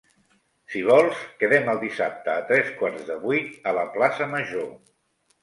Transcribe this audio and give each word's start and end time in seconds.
Si 0.75 0.79
vols, 0.85 1.19
quedem 1.43 1.69
el 1.73 1.81
dissabte 1.83 2.33
a 2.37 2.47
tres 2.53 2.73
quarts 2.81 3.05
de 3.11 3.19
vuit 3.27 3.71
a 3.73 3.77
la 3.81 3.87
plaça 3.99 4.31
major. 4.35 4.67